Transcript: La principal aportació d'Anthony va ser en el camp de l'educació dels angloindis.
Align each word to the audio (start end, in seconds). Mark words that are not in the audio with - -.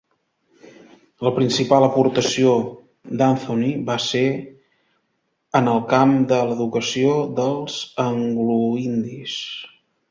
La 1.27 1.31
principal 1.35 1.85
aportació 1.87 2.55
d'Anthony 3.21 3.67
va 3.91 3.99
ser 4.07 4.25
en 5.61 5.71
el 5.77 5.85
camp 5.95 6.19
de 6.33 6.43
l'educació 6.49 7.17
dels 7.43 7.81
angloindis. 8.11 9.41